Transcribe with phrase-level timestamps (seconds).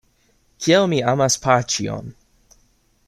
[0.67, 2.11] Kiel mi amas paĉjon!